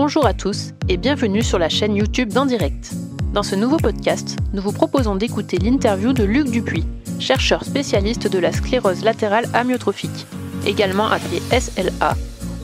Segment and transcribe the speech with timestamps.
[0.00, 2.92] Bonjour à tous et bienvenue sur la chaîne YouTube d'En Direct.
[3.34, 6.84] Dans ce nouveau podcast, nous vous proposons d'écouter l'interview de Luc Dupuis,
[7.18, 10.28] chercheur spécialiste de la sclérose latérale amyotrophique,
[10.64, 12.14] également appelée SLA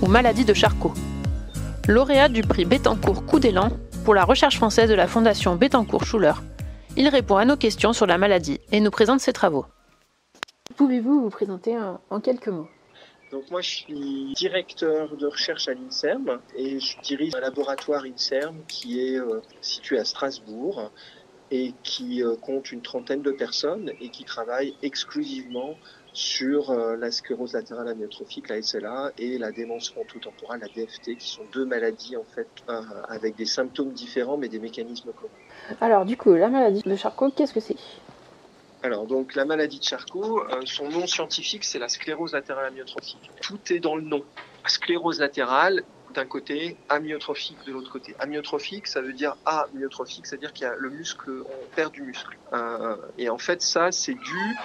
[0.01, 0.95] ou maladie de Charcot.
[1.89, 3.71] Lauréat du prix Bettencourt Coup d'élan
[4.05, 6.35] pour la recherche française de la Fondation Bettencourt-Schuller,
[6.97, 9.67] il répond à nos questions sur la maladie et nous présente ses travaux.
[10.77, 11.77] Pouvez-vous vous présenter
[12.11, 12.69] en quelques mots?
[13.35, 18.63] Donc moi, je suis directeur de recherche à l'INSERM et je dirige un laboratoire INSERM
[18.69, 20.93] qui est euh, situé à Strasbourg
[21.51, 25.75] et qui euh, compte une trentaine de personnes et qui travaille exclusivement
[26.13, 31.29] sur euh, la sclérose latérale amyotrophique, la SLA, et la démence frontotemporale, la DFT, qui
[31.29, 32.47] sont deux maladies en fait
[33.09, 35.81] avec des symptômes différents mais des mécanismes communs.
[35.81, 37.77] Alors du coup, la maladie de Charcot, qu'est-ce que c'est?
[38.85, 43.31] Alors, donc, la maladie de Charcot, euh, son nom scientifique, c'est la sclérose latérale amyotrophique.
[43.41, 44.23] Tout est dans le nom.
[44.67, 48.15] Sclérose latérale, d'un côté, amyotrophique de l'autre côté.
[48.19, 52.37] Amyotrophique, ça veut dire amyotrophique, c'est-à-dire qu'il y a le muscle, on perd du muscle.
[52.53, 54.57] Euh, et en fait, ça, c'est dû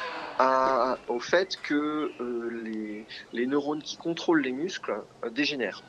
[1.07, 4.95] au fait que euh, les, les, neurones qui contrôlent les muscles
[5.31, 5.81] dégénèrent.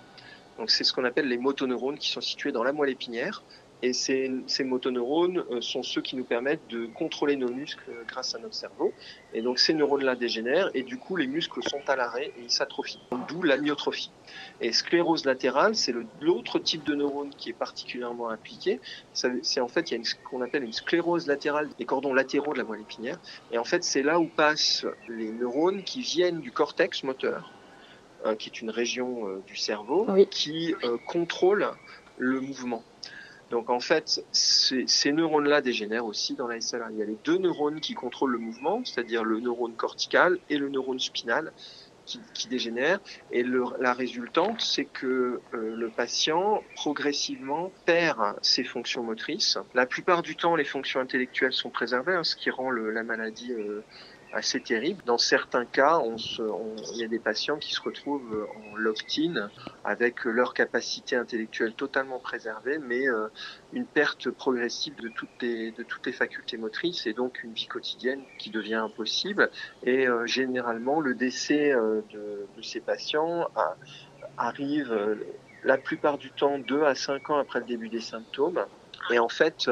[0.57, 3.43] Donc, c'est ce qu'on appelle les motoneurones qui sont situés dans la moelle épinière.
[3.83, 8.03] Et ces, ces, motoneurones euh, sont ceux qui nous permettent de contrôler nos muscles euh,
[8.07, 8.93] grâce à notre cerveau.
[9.33, 12.51] Et donc ces neurones-là dégénèrent et du coup les muscles sont à l'arrêt et ils
[12.51, 13.01] s'atrophient.
[13.29, 14.11] D'où l'amyotrophie.
[14.61, 18.81] Et sclérose latérale, c'est l'autre type de neurone qui est particulièrement impliqué.
[19.15, 22.53] C'est en fait il y a ce qu'on appelle une sclérose latérale des cordons latéraux
[22.53, 23.19] de la moelle épinière.
[23.51, 27.51] Et en fait c'est là où passent les neurones qui viennent du cortex moteur,
[28.25, 30.75] hein, qui est une région euh, du cerveau qui
[31.07, 31.71] contrôle
[32.19, 32.85] le mouvement.
[33.51, 36.89] Donc en fait, ces, neurones-là dégénèrent aussi dans la SLA.
[36.93, 40.57] Il y a les deux neurones qui contrôlent le mouvement, c'est-à-dire le neurone cortical et
[40.57, 41.53] le neurone spinal
[42.07, 43.01] qui, qui dégénèrent.
[43.33, 43.45] Et
[43.81, 49.59] la résultante, c'est que euh, le patient progressivement perd ses fonctions motrices.
[49.75, 53.53] La plupart du temps, les fonctions intellectuelles sont préservées, hein, ce qui rend la maladie
[53.53, 53.83] euh,
[54.33, 55.03] assez terrible.
[55.07, 59.51] Dans certains cas, il y a des patients qui se retrouvent en locked-in
[59.85, 63.29] avec leur capacité intellectuelle totalement préservée, mais euh,
[63.73, 68.75] une perte progressive de toutes, les, facultés motrices et donc une vie quotidienne qui devient
[68.75, 69.51] impossible.
[69.83, 73.49] Et euh, généralement, le décès euh, de, de, ces patients
[74.37, 75.19] arrive
[75.65, 78.65] la plupart du temps deux à cinq ans après le début des symptômes.
[79.11, 79.71] Et en fait,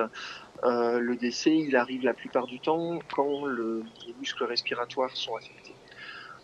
[0.64, 5.36] euh, le décès, il arrive la plupart du temps quand le, les muscles respiratoires sont
[5.36, 5.74] affectés.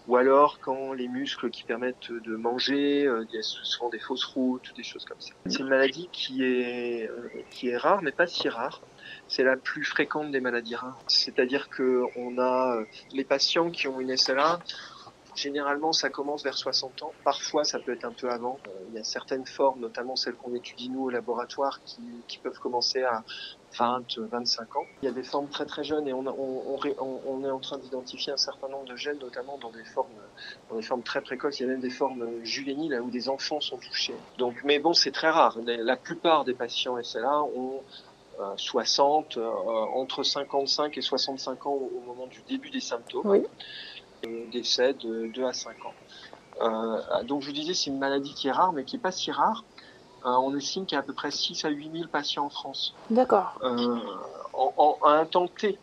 [0.07, 4.83] Ou alors quand les muscles qui permettent de manger, euh, il des fausses routes, des
[4.83, 5.33] choses comme ça.
[5.47, 8.83] C'est une maladie qui est, euh, qui est rare, mais pas si rare.
[9.29, 10.99] C'est la plus fréquente des maladies rares.
[11.07, 14.61] C'est-à-dire que on a euh, les patients qui ont une SLA,
[15.35, 17.13] Généralement, ça commence vers 60 ans.
[17.25, 18.61] Parfois, ça peut être un peu avant.
[18.91, 21.81] Il y a certaines formes, notamment celles qu'on étudie nous au laboratoire,
[22.29, 23.25] qui peuvent commencer à
[23.79, 24.85] 20, 25 ans.
[25.03, 27.59] Il y a des formes très très jeunes et on, on, on, on est en
[27.59, 30.09] train d'identifier un certain nombre de gènes, notamment dans des formes,
[30.71, 31.61] dans des formes très précoces.
[31.61, 34.15] Il y a même des formes juvéniles où des enfants sont touchés.
[34.39, 35.59] Donc, mais bon, c'est très rare.
[35.65, 37.83] La plupart des patients SLA ont
[38.57, 39.51] 60, euh, euh,
[39.95, 43.27] entre 55 et 65 ans au, moment du début des symptômes.
[43.27, 43.43] Oui.
[44.27, 45.95] Euh, décès de 2 à 5 ans.
[46.61, 49.13] Euh, donc je vous disais, c'est une maladie qui est rare, mais qui n'est pas
[49.13, 49.65] si rare.
[50.25, 52.51] Euh, on estime qu'il y a à peu près 6 à 8 000 patients en
[52.51, 52.95] France.
[53.11, 53.59] D'accord.
[53.63, 53.99] Euh,
[54.53, 55.79] en, en, à un temps T.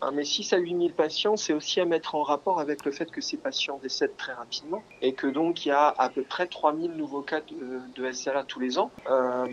[0.00, 2.92] Hein, mais 6 à 8 000 patients, c'est aussi à mettre en rapport avec le
[2.92, 6.22] fait que ces patients décèdent très rapidement et que donc il y a à peu
[6.22, 8.92] près 3 000 nouveaux cas de, de SLA tous les ans.
[9.10, 9.46] Euh,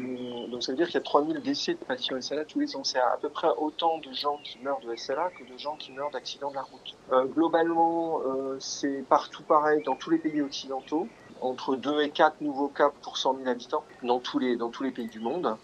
[0.52, 2.76] donc ça veut dire qu'il y a 3 000 décès de patients SLA tous les
[2.76, 2.84] ans.
[2.84, 5.92] C'est à peu près autant de gens qui meurent de SLA que de gens qui
[5.92, 6.96] meurent d'accidents de la route.
[7.12, 11.08] Euh, globalement, euh, c'est partout pareil dans tous les pays occidentaux
[11.42, 14.58] entre 2 et 4 nouveaux cas pour 100 000 habitants dans tous les,
[14.92, 15.58] pays du monde.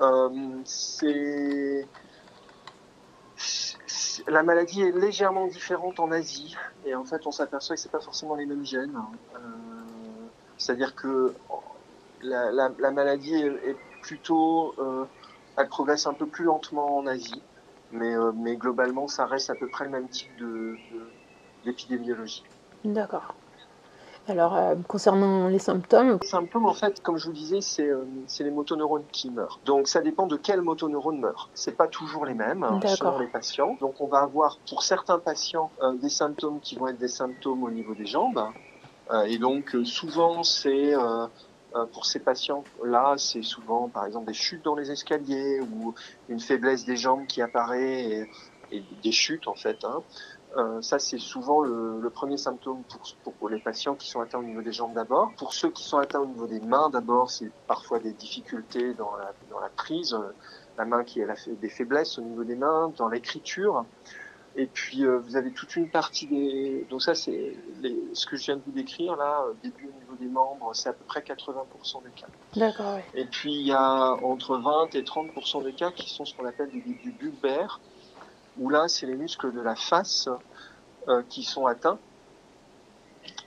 [0.00, 0.62] Euh,
[4.28, 8.00] la maladie est légèrement différente en Asie et en fait on s'aperçoit que c'est pas
[8.00, 8.96] forcément les mêmes gènes.
[9.34, 9.38] Euh,
[10.58, 11.34] C'est-à-dire que
[12.22, 15.04] la, la, la, maladie est, plutôt, euh,
[15.56, 17.42] elle progresse un peu plus lentement en Asie,
[17.90, 20.30] mais, globalement ça reste à peu près le même type
[21.64, 22.44] d'épidémiologie.
[22.84, 23.34] D'accord.
[24.28, 28.04] Alors, euh, concernant les symptômes Les symptômes, en fait, comme je vous disais, c'est euh,
[28.38, 29.58] les motoneurones qui meurent.
[29.64, 31.50] Donc, ça dépend de quel motoneurone meurt.
[31.54, 33.76] C'est pas toujours les mêmes hein, selon les patients.
[33.80, 37.64] Donc, on va avoir, pour certains patients, euh, des symptômes qui vont être des symptômes
[37.64, 38.42] au niveau des jambes.
[39.10, 41.26] Euh, et donc, euh, souvent, c'est euh,
[41.92, 45.94] pour ces patients-là, c'est souvent, par exemple, des chutes dans les escaliers ou
[46.28, 48.30] une faiblesse des jambes qui apparaît et,
[48.70, 49.84] et des chutes, en fait.
[49.84, 50.02] Hein.
[50.56, 54.38] Euh, ça, c'est souvent le, le, premier symptôme pour, pour, les patients qui sont atteints
[54.38, 55.32] au niveau des jambes d'abord.
[55.38, 59.16] Pour ceux qui sont atteints au niveau des mains d'abord, c'est parfois des difficultés dans
[59.16, 60.16] la, dans la prise,
[60.76, 63.86] la main qui a des faiblesses au niveau des mains, dans l'écriture.
[64.54, 66.86] Et puis euh, vous avez toute une partie des.
[66.90, 67.56] Donc ça c'est
[68.12, 70.90] ce que je viens de vous décrire là, euh, début au niveau des membres, c'est
[70.90, 72.26] à peu près 80% des cas.
[72.54, 72.96] D'accord.
[72.96, 73.20] Oui.
[73.20, 76.44] Et puis il y a entre 20 et 30% des cas qui sont ce qu'on
[76.44, 77.80] appelle des débuts bulbaires,
[78.58, 80.28] où là c'est les muscles de la face
[81.08, 81.98] euh, qui sont atteints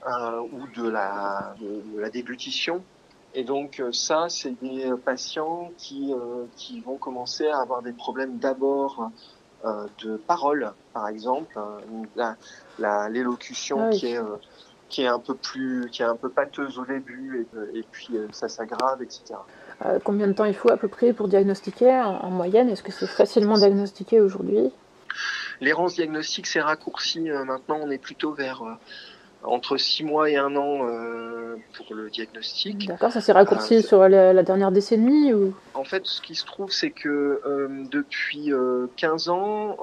[0.06, 2.82] euh, ou de la de, la déglutition.
[3.34, 6.14] Et donc ça, c'est des patients qui,
[6.56, 9.10] qui vont commencer à avoir des problèmes d'abord
[9.64, 14.36] euh, de parole, par exemple, euh, l'élocution ah qui est euh,
[14.88, 18.48] qui est un peu plus, qui est un peu pâteuse au début et, puis ça
[18.48, 19.34] s'aggrave, etc.
[20.04, 22.68] combien de temps il faut à peu près pour diagnostiquer en, moyenne?
[22.68, 24.70] Est-ce que c'est facilement diagnostiqué aujourd'hui?
[25.60, 27.30] L'errance diagnostique s'est raccourcie.
[27.44, 28.62] maintenant, on est plutôt vers
[29.46, 32.86] entre six mois et un an euh, pour le diagnostic.
[32.86, 35.54] D'accord, ça s'est raccourci euh, sur la, dernière décennie ou?
[35.74, 38.50] En fait, ce qui se trouve, c'est que euh, depuis
[38.96, 39.76] 15 ans,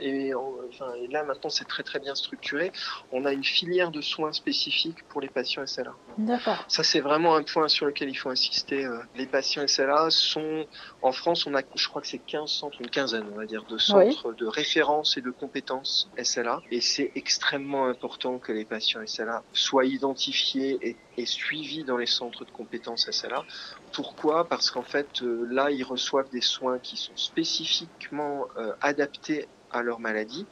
[0.00, 2.72] et, enfin, et, là maintenant c'est très très bien structuré,
[3.12, 5.94] on a une filière de soins spécifiques pour les patients SLA.
[6.18, 6.64] D'accord.
[6.68, 8.88] Ça c'est vraiment un point sur lequel il faut insister.
[9.16, 10.66] Les patients SLA sont,
[11.02, 13.64] en France, on a, je crois que c'est 15 centres, une quinzaine on va dire,
[13.64, 19.00] de centres de référence et de compétences SLA, et c'est extrêmement important que les patients
[19.06, 23.44] SLA soient identifiés et, et, suivis dans les centres de compétences SLA.
[23.92, 24.48] Pourquoi?
[24.48, 29.82] Parce qu'en fait, euh, là, ils reçoivent des soins qui sont spécifiquement euh, adaptés à
[29.82, 30.46] leur maladie,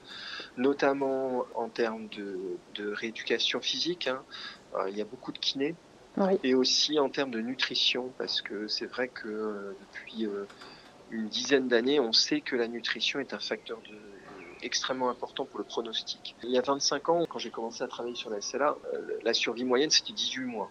[0.56, 2.38] notamment en termes de,
[2.74, 4.08] de rééducation physique.
[4.08, 4.22] Hein.
[4.74, 5.74] Euh, il y a beaucoup de kinés.
[6.42, 10.26] Et aussi en termes de nutrition, parce que c'est vrai que depuis
[11.10, 13.98] une dizaine d'années, on sait que la nutrition est un facteur de
[14.62, 16.36] extrêmement important pour le pronostic.
[16.42, 19.34] Il y a 25 ans, quand j'ai commencé à travailler sur la SLA, euh, la
[19.34, 20.70] survie moyenne, c'était 18 mois.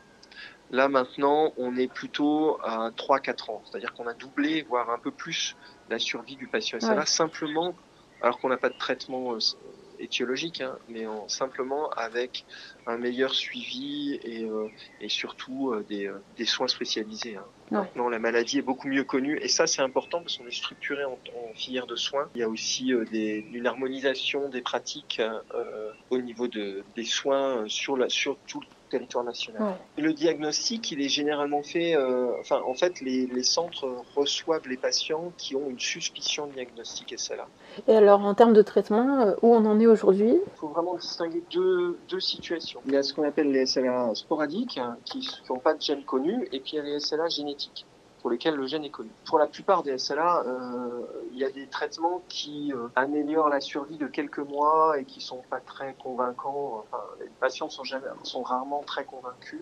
[0.72, 3.62] Là, maintenant, on est plutôt à 3-4 ans.
[3.66, 5.56] C'est-à-dire qu'on a doublé, voire un peu plus,
[5.90, 7.76] la survie du patient SLA, simplement,
[8.22, 9.40] alors qu'on n'a pas de traitement euh,
[10.00, 12.46] étiologique, hein, mais en, simplement avec
[12.88, 14.68] un meilleur suivi et, euh,
[15.02, 17.36] et surtout euh, des, euh, des, soins spécialisés.
[17.36, 17.46] Hein.
[17.72, 21.04] Maintenant, la maladie est beaucoup mieux connue et ça, c'est important parce qu'on est structuré
[21.04, 22.30] en, en, filière de soins.
[22.36, 25.22] Il y a aussi des, une harmonisation des pratiques
[26.10, 29.76] au niveau de, des soins sur, la, sur tout le territoire national.
[29.98, 34.78] Le diagnostic, il est généralement fait, euh, enfin, en fait, les, les, centres reçoivent les
[34.78, 37.48] patients qui ont une suspicion de diagnostic SLA.
[37.88, 40.32] Et alors, en termes de traitement, euh, où on en est aujourd'hui?
[40.32, 42.80] Il faut vraiment distinguer deux, deux situations.
[42.86, 46.04] Il y a ce qu'on appelle les SLA sporadiques, hein, qui n'ont pas de gène
[46.04, 47.86] connu, et puis il y a les SLA génétiques
[48.26, 49.12] pour lesquels le gène est connu.
[49.26, 53.62] Pour la plupart des SLA, euh, il y a des traitements qui euh, améliorent la
[53.62, 56.84] survie de quelques mois et qui sont pas très convaincants.
[56.84, 59.62] Enfin, les patients sont, jamais, sont rarement très convaincus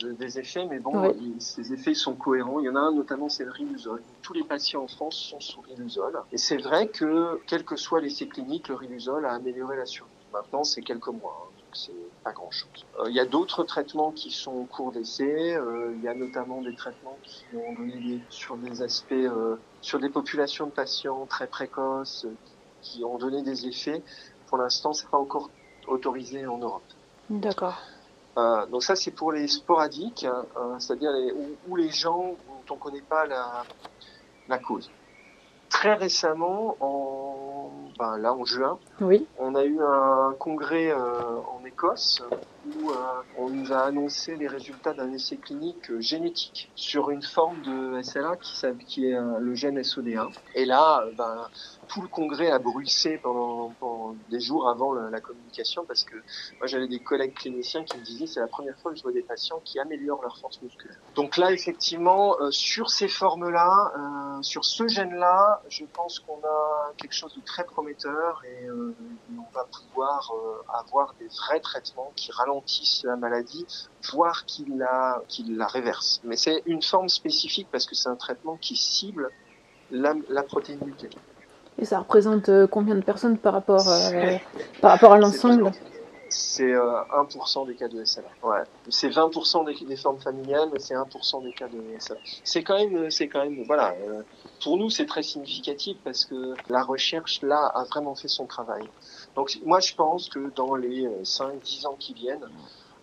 [0.00, 2.58] de, des effets, mais bon, ces effets sont cohérents.
[2.58, 4.02] Il y en a un notamment, c'est le riluzole.
[4.22, 6.18] Tous les patients en France sont sous riluzole.
[6.32, 10.10] Et c'est vrai que, quels que soient l'essai clinique, le riluzole a amélioré la survie.
[10.32, 11.48] Maintenant, c'est quelques mois.
[11.74, 11.92] C'est
[12.22, 12.86] pas grand-chose.
[13.00, 15.54] Euh, il y a d'autres traitements qui sont en cours d'essai.
[15.54, 19.98] Euh, il y a notamment des traitements qui ont donné sur des aspects, euh, sur
[19.98, 22.26] des populations de patients très précoces,
[22.80, 24.02] qui ont donné des effets.
[24.46, 25.50] Pour l'instant, c'est pas encore
[25.86, 26.82] autorisé en Europe.
[27.28, 27.80] D'accord.
[28.36, 30.44] Donc ça, c'est pour les sporadiques, hein,
[30.80, 33.64] c'est-à-dire où, où, les gens dont on connaît pas la,
[34.48, 34.90] la cause.
[35.84, 37.34] Très récemment, en
[37.98, 39.26] ben, là en juin, oui.
[39.38, 42.22] on a eu un congrès euh, en Écosse
[42.66, 42.94] où euh,
[43.36, 48.00] on nous a annoncé les résultats d'un essai clinique euh, génétique sur une forme de
[48.00, 50.32] SLA qui, qui est le gène SOD1.
[50.54, 51.48] Et là, ben,
[51.88, 53.53] tout le congrès a bruissé pendant, pendant
[54.30, 56.16] des jours avant la, communication parce que
[56.58, 59.12] moi j'avais des collègues cliniciens qui me disaient c'est la première fois que je vois
[59.12, 60.98] des patients qui améliorent leur force musculaire.
[61.14, 66.92] Donc là effectivement euh, sur ces formes-là, euh, sur ce gène-là, je pense qu'on a
[66.96, 68.94] quelque chose de très prometteur et euh,
[69.32, 70.32] on va pouvoir
[70.68, 73.66] avoir des vrais traitements qui ralentissent la maladie,
[74.12, 76.20] voire qui la, qui la réversent.
[76.24, 79.30] Mais c'est une forme spécifique parce que c'est un traitement qui cible
[79.90, 81.10] la, la protéine mutée.
[81.78, 84.36] Et ça représente euh, combien de personnes par rapport, euh,
[84.80, 85.72] par rapport à l'ensemble
[86.28, 88.28] C'est euh, 1% des cas de SLA.
[88.42, 88.62] Ouais.
[88.88, 92.18] C'est 20% des, des, formes familiales, c'est 1% des cas de SLA.
[92.44, 93.94] C'est quand même, c'est quand même, voilà.
[94.08, 94.22] Euh,
[94.62, 98.84] pour nous, c'est très significatif parce que la recherche là a vraiment fait son travail.
[99.34, 102.46] Donc moi, je pense que dans les 5-10 ans qui viennent,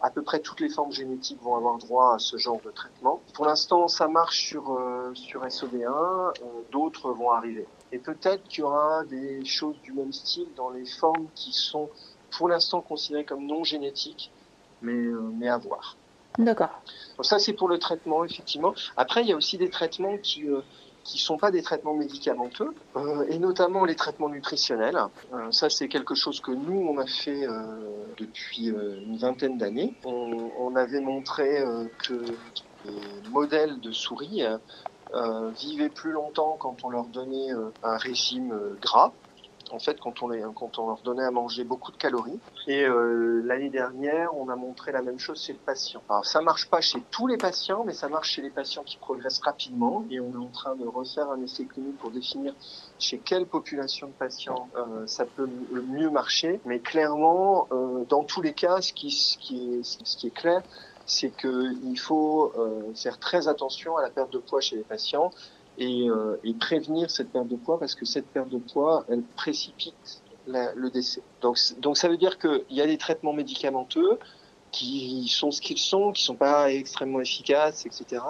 [0.01, 3.21] à peu près toutes les formes génétiques vont avoir droit à ce genre de traitement.
[3.33, 6.31] Pour l'instant, ça marche sur, euh, sur SOD1, euh,
[6.71, 7.67] d'autres vont arriver.
[7.91, 11.89] Et peut-être qu'il y aura des choses du même style dans les formes qui sont
[12.37, 14.31] pour l'instant considéré comme non génétique,
[14.81, 14.93] mais,
[15.37, 15.97] mais à voir.
[16.37, 16.81] D'accord.
[17.21, 18.73] ça, c'est pour le traitement, effectivement.
[18.95, 20.47] Après, il y a aussi des traitements qui
[21.03, 24.97] qui sont pas des traitements médicamenteux, euh, et notamment les traitements nutritionnels.
[25.33, 27.53] Euh, ça, c'est quelque chose que nous, on a fait euh,
[28.17, 29.95] depuis une vingtaine d'années.
[30.05, 31.63] On, on, avait montré
[32.03, 32.13] que
[32.85, 34.43] les modèles de souris
[35.57, 37.51] vivaient plus longtemps quand on leur donnait
[37.83, 39.11] un régime gras
[39.71, 42.39] en fait quand on, les, quand on leur donnait à manger beaucoup de calories.
[42.67, 46.01] Et euh, l'année dernière, on a montré la même chose chez le patient.
[46.09, 48.97] Alors ça marche pas chez tous les patients, mais ça marche chez les patients qui
[48.97, 50.05] progressent rapidement.
[50.09, 52.53] Et on est en train de refaire un essai clinique pour définir
[52.99, 55.49] chez quelle population de patients euh, ça peut
[55.87, 56.59] mieux marcher.
[56.65, 60.31] Mais clairement, euh, dans tous les cas, ce qui, ce qui, est, ce qui est
[60.31, 60.61] clair,
[61.05, 65.31] c'est qu'il faut euh, faire très attention à la perte de poids chez les patients
[65.77, 69.23] et, euh, et, prévenir cette perte de poids parce que cette perte de poids, elle
[69.35, 71.21] précipite le décès.
[71.41, 74.17] Donc, ça veut dire qu'il y a des traitements médicamenteux
[74.71, 78.21] qui sont ce qu'ils sont, qui sont pas extrêmement efficaces, etc.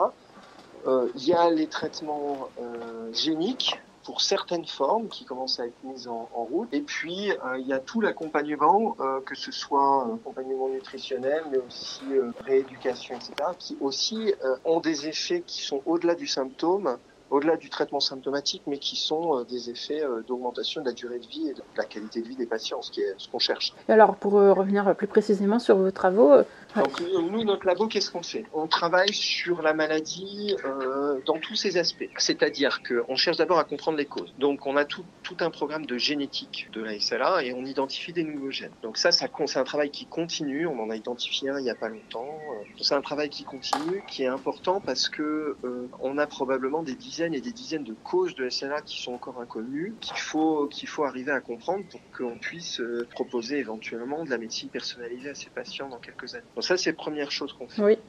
[0.87, 5.83] Euh, il y a les traitements euh, géniques pour certaines formes qui commencent à être
[5.83, 6.69] mises en, en route.
[6.73, 11.57] Et puis, euh, il y a tout l'accompagnement, euh, que ce soit accompagnement nutritionnel, mais
[11.59, 14.33] aussi euh, rééducation, etc., qui aussi
[14.65, 16.97] ont des effets qui sont au-delà du symptôme
[17.31, 21.19] au-delà du traitement symptomatique, mais qui sont euh, des effets euh, d'augmentation de la durée
[21.19, 23.39] de vie et de la qualité de vie des patients, ce qui est ce qu'on
[23.39, 23.73] cherche.
[23.87, 26.43] alors, pour euh, revenir plus précisément sur vos travaux,
[26.75, 28.45] donc nous, notre labo, qu'est-ce qu'on fait?
[28.53, 32.09] On travaille sur la maladie euh, dans tous ses aspects.
[32.17, 34.33] C'est-à-dire qu'on cherche d'abord à comprendre les causes.
[34.39, 38.13] Donc on a tout, tout un programme de génétique de la SLA et on identifie
[38.13, 38.71] des nouveaux gènes.
[38.83, 40.65] Donc ça, ça c'est un travail qui continue.
[40.65, 42.39] On en a identifié un il n'y a pas longtemps.
[42.79, 46.95] C'est un travail qui continue, qui est important parce que euh, on a probablement des
[46.95, 50.87] dizaines et des dizaines de causes de SLA qui sont encore inconnues, qu'il faut qu'il
[50.87, 55.35] faut arriver à comprendre pour qu'on puisse euh, proposer éventuellement de la médecine personnalisée à
[55.35, 57.99] ces patients dans quelques années ça, c'est la première chose qu'on fait.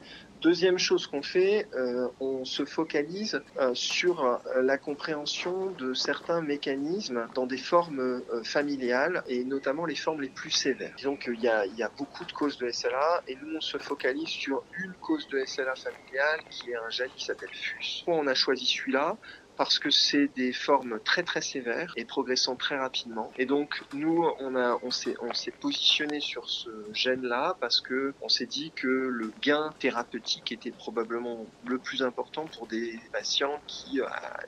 [0.41, 6.41] Deuxième chose qu'on fait, euh, on se focalise euh, sur euh, la compréhension de certains
[6.41, 10.93] mécanismes dans des formes familiales et notamment les formes les plus sévères.
[10.97, 13.61] Disons qu'il y a, il y a beaucoup de causes de SLA et nous on
[13.61, 18.03] se focalise sur une cause de SLA familiale qui est un gène qui s'appelle FUS.
[18.03, 19.02] Pourquoi on a choisi celui-là?
[19.03, 19.17] 있고요.
[19.57, 23.31] Parce que c'est des formes très très sévères et progressant très rapidement.
[23.37, 28.13] Et donc nous, on a, on s'est, on s'est positionné sur ce gène-là parce que
[28.21, 33.61] on s'est dit que le gain thérapeutique était probablement le plus important pour des patients
[33.67, 34.05] qui ont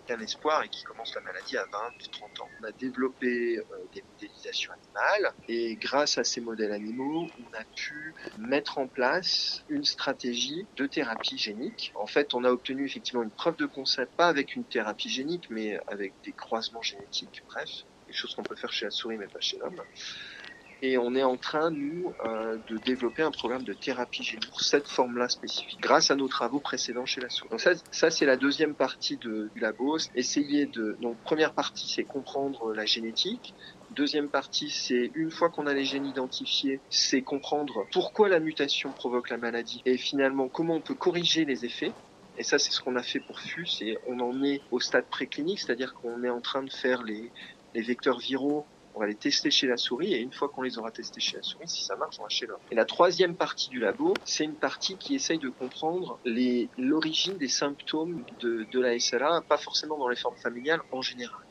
[0.10, 1.70] un espoir et qui commencent la maladie à 20
[2.12, 2.50] 30 ans.
[2.62, 7.64] On a développé euh, des modélisations animales et grâce à ces modèles animaux, on a
[7.76, 11.92] pu mettre en place une stratégie de thérapie génique.
[11.96, 15.50] En fait, on a obtenu effectivement une preuve de concept, pas avec une thérapie génique,
[15.50, 17.70] mais avec des croisements génétiques, bref,
[18.08, 19.82] des choses qu'on peut faire chez la souris, mais pas chez l'homme.
[20.82, 24.62] Et on est en train, nous, euh, de développer un programme de thérapie génique pour
[24.62, 27.50] cette forme-là spécifique, grâce à nos travaux précédents chez la souris.
[27.50, 29.98] Donc ça, ça c'est la deuxième partie de, du labo.
[30.16, 33.54] Essayer de, donc première partie, c'est comprendre la génétique.
[33.92, 38.92] Deuxième partie, c'est une fois qu'on a les gènes identifiés, c'est comprendre pourquoi la mutation
[38.92, 41.94] provoque la maladie et finalement comment on peut corriger les effets.
[42.38, 45.06] Et ça, c'est ce qu'on a fait pour FUS et on en est au stade
[45.06, 47.32] préclinique, c'est-à-dire qu'on est en train de faire les,
[47.74, 48.66] vecteurs viraux
[48.98, 51.36] on va les tester chez la souris et une fois qu'on les aura testés chez
[51.36, 52.62] la souris, si ça marche, on va chez l'homme.
[52.72, 56.18] Et la troisième partie du labo, c'est une partie qui essaye de comprendre
[56.78, 61.45] l'origine des symptômes de, de la SLA, pas forcément dans les formes familiales, en général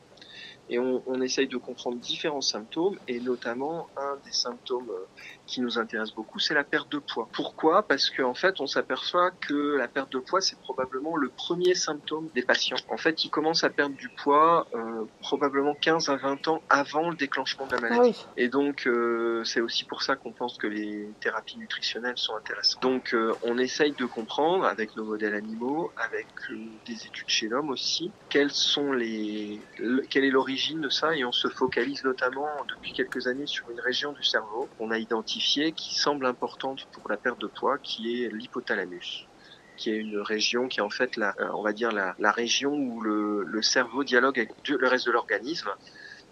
[0.69, 5.05] et on, on, essaye de comprendre différents symptômes et notamment un des symptômes euh,
[5.45, 7.29] qui nous intéresse beaucoup, c'est la perte de poids.
[7.31, 7.83] Pourquoi?
[7.83, 11.75] Parce qu'en en fait, on s'aperçoit que la perte de poids, c'est probablement le premier
[11.75, 12.77] symptôme des patients.
[12.89, 17.09] En fait, ils commencent à perdre du poids euh, probablement 15 à 20 ans avant
[17.09, 17.99] le déclenchement de la maladie.
[18.01, 18.43] Ah oui.
[18.43, 22.81] Et donc, euh, c'est aussi pour ça qu'on pense que les thérapies nutritionnelles sont intéressantes.
[22.81, 26.55] Donc, euh, on essaye de comprendre avec nos modèles animaux, avec euh,
[26.85, 29.61] des études chez l'homme aussi, quels sont les,
[30.09, 33.79] quelle est l'origine de ça et on se focalise notamment depuis quelques années sur une
[33.81, 38.23] région du cerveau qu'on a identifiée qui semble importante pour la perte de poids, qui
[38.23, 39.27] est l'hypothalamus
[39.77, 42.31] qui est une région qui est en fait la, euh, on va dire la, la
[42.31, 45.69] région où le, le cerveau dialogue avec le reste de l'organisme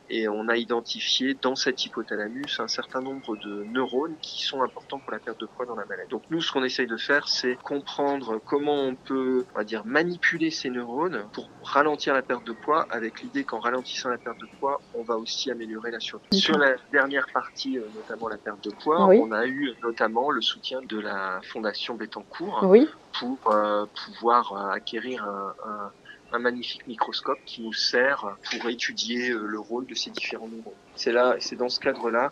[0.09, 4.99] et on a identifié dans cet hypothalamus un certain nombre de neurones qui sont importants
[4.99, 6.09] pour la perte de poids dans la maladie.
[6.09, 9.83] Donc nous, ce qu'on essaye de faire, c'est comprendre comment on peut, on va dire,
[9.85, 14.39] manipuler ces neurones pour ralentir la perte de poids, avec l'idée qu'en ralentissant la perte
[14.39, 16.25] de poids, on va aussi améliorer la survie.
[16.31, 19.19] Sur la dernière partie, euh, notamment la perte de poids, oui.
[19.21, 22.87] on a eu notamment le soutien de la Fondation Bettencourt oui.
[23.19, 25.91] pour euh, pouvoir euh, acquérir un, un
[26.33, 30.73] un magnifique microscope qui nous sert pour étudier le rôle de ces différents neurones.
[30.95, 32.31] C'est dans ce cadre-là,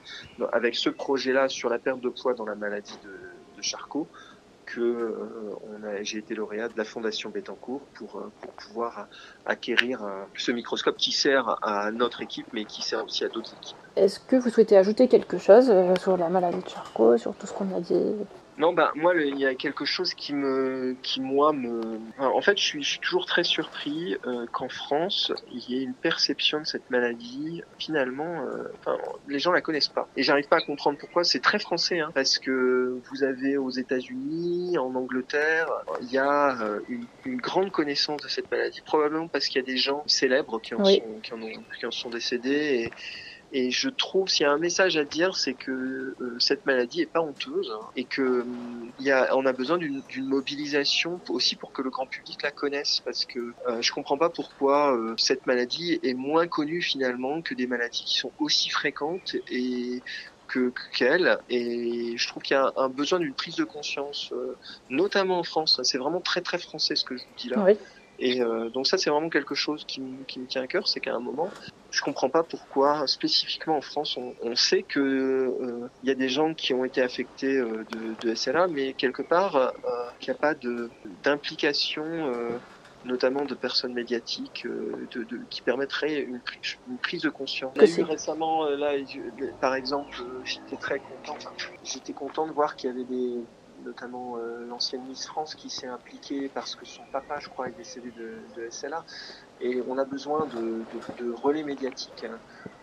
[0.51, 4.07] avec ce projet-là sur la perte de poids dans la maladie de, Charcot,
[4.65, 9.07] que euh, j'ai été lauréat de la Fondation Bettencourt pour, euh, pouvoir
[9.45, 13.53] acquérir euh, ce microscope qui sert à notre équipe, mais qui sert aussi à d'autres
[13.53, 13.77] équipes.
[13.95, 17.53] Est-ce que vous souhaitez ajouter quelque chose sur la maladie de Charcot, sur tout ce
[17.53, 18.15] qu'on a dit?
[18.61, 22.57] Non, bah moi, il y a quelque chose qui me, qui moi me, en fait,
[22.59, 26.59] je suis, je suis toujours très surpris euh, qu'en France, il y ait une perception
[26.59, 27.63] de cette maladie.
[27.79, 31.23] Finalement, euh, enfin, les gens la connaissent pas, et j'arrive pas à comprendre pourquoi.
[31.23, 35.67] C'est très français, hein, parce que vous avez aux États-Unis, en Angleterre,
[36.01, 39.63] il y a euh, une, une, grande connaissance de cette maladie, probablement parce qu'il y
[39.63, 42.91] a des gens célèbres qui en, sont, qui en, ont, qui en sont décédés et
[43.53, 47.01] et je trouve s'il y a un message à dire, c'est que euh, cette maladie
[47.01, 51.55] est pas honteuse hein, et que hum, il a, on a besoin d'une mobilisation aussi
[51.55, 55.15] pour que le grand public la connaisse, parce que euh, je comprends pas pourquoi euh,
[55.17, 60.01] cette maladie est moins connue finalement que des maladies qui sont aussi fréquentes et
[60.47, 64.57] que qu'elle et je trouve qu'il y a un, besoin d'une prise de conscience euh,
[64.89, 67.65] notamment en France c'est vraiment très très français ce que je vous dis là.
[68.21, 70.99] Et euh, donc ça, c'est vraiment quelque chose qui, qui me tient à cœur, c'est
[70.99, 71.49] qu'à un moment,
[71.89, 76.15] je comprends pas pourquoi spécifiquement en France, on, on sait que euh, il y a
[76.15, 79.73] des gens qui ont été affectés euh, de, de, SLA, mais quelque part,
[80.19, 80.53] qu'il n'y a pas
[81.23, 82.31] d'implication,
[83.05, 86.41] notamment de personnes médiatiques, euh, de, de, qui permettrait une,
[86.87, 87.73] une, prise de conscience.
[87.75, 88.91] On a eu récemment, là,
[89.59, 91.37] par exemple, j'étais très content,
[91.83, 93.39] j'étais content de voir qu'il y avait des
[93.81, 97.75] notamment euh, l'ancienne Miss France qui s'est impliquée parce que son papa, je crois, est
[97.75, 99.03] décédé de, SLA.
[99.59, 100.85] Et on a besoin de
[101.31, 102.39] relais médiatiques hein,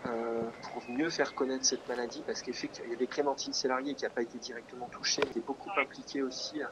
[0.07, 4.05] euh, pour mieux faire connaître cette maladie parce qu'effectivement, il y avait Clémentine Sélarié qui
[4.05, 6.63] n'a pas été directement touchée, qui est beaucoup impliquée aussi.
[6.63, 6.69] Hein.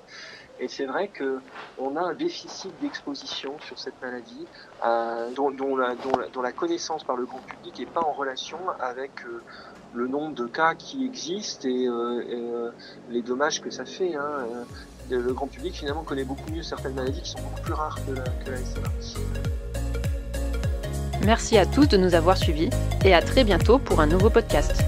[0.61, 1.41] Et c'est vrai que
[1.79, 4.47] on a un déficit d'exposition sur cette maladie
[4.85, 8.03] euh, dont, dont, la, dont, la, dont, la, connaissance par le grand public n'est pas
[8.03, 9.43] en relation avec euh,
[9.93, 12.43] le nombre de cas qui existent et, et
[13.11, 14.15] les dommages que ça fait.
[14.15, 14.47] Hein.
[15.11, 18.13] Le grand public finalement connaît beaucoup mieux certaines maladies qui sont beaucoup plus rares que
[18.13, 19.66] la, que la SLA.
[21.27, 22.71] Merci à tous de nous avoir suivis
[23.05, 24.85] et à très bientôt pour un nouveau podcast.